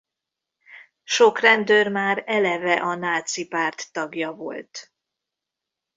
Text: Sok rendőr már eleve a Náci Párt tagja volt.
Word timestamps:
Sok 1.03 1.39
rendőr 1.39 1.87
már 1.87 2.23
eleve 2.25 2.73
a 2.73 2.95
Náci 2.95 3.47
Párt 3.47 3.91
tagja 3.91 4.31
volt. 4.31 4.91